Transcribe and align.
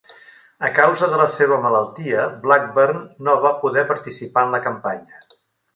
A 0.69 0.69
causa 0.77 1.09
de 1.11 1.19
la 1.21 1.27
seva 1.33 1.59
malaltia, 1.65 2.25
Blackburn 2.47 3.05
no 3.29 3.39
va 3.47 3.55
poder 3.65 3.87
participar 3.95 4.49
en 4.49 4.55
la 4.59 4.65
campanya. 4.71 5.27